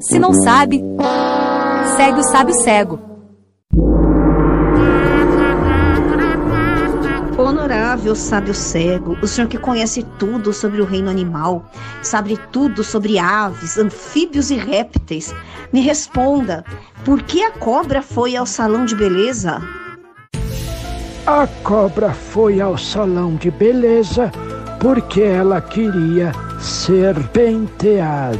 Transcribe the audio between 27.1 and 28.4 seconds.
penteada.